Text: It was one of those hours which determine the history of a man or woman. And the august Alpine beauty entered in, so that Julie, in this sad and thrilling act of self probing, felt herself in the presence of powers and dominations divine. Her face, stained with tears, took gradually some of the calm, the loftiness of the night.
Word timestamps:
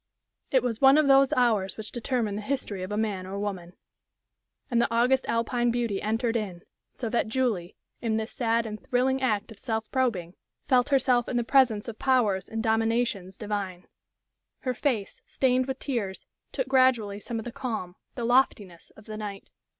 It 0.49 0.63
was 0.63 0.81
one 0.81 0.97
of 0.97 1.07
those 1.07 1.31
hours 1.33 1.77
which 1.77 1.91
determine 1.91 2.35
the 2.35 2.41
history 2.41 2.81
of 2.81 2.91
a 2.91 2.97
man 2.97 3.27
or 3.27 3.37
woman. 3.37 3.73
And 4.71 4.81
the 4.81 4.91
august 4.91 5.25
Alpine 5.27 5.69
beauty 5.69 6.01
entered 6.01 6.35
in, 6.35 6.63
so 6.89 7.07
that 7.09 7.27
Julie, 7.27 7.75
in 8.01 8.17
this 8.17 8.31
sad 8.31 8.65
and 8.65 8.81
thrilling 8.83 9.21
act 9.21 9.51
of 9.51 9.59
self 9.59 9.91
probing, 9.91 10.33
felt 10.67 10.89
herself 10.89 11.29
in 11.29 11.37
the 11.37 11.43
presence 11.43 11.87
of 11.87 11.99
powers 11.99 12.49
and 12.49 12.63
dominations 12.63 13.37
divine. 13.37 13.85
Her 14.61 14.73
face, 14.73 15.21
stained 15.27 15.67
with 15.67 15.77
tears, 15.77 16.25
took 16.51 16.67
gradually 16.67 17.19
some 17.19 17.37
of 17.37 17.45
the 17.45 17.51
calm, 17.51 17.95
the 18.15 18.25
loftiness 18.25 18.89
of 18.97 19.05
the 19.05 19.17
night. 19.17 19.51